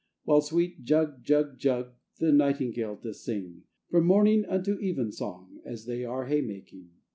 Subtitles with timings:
[0.23, 1.91] While sweet, jug, jug, jug!
[2.17, 6.89] The nightingale doth sing, From morning unto even song, As they are hay making.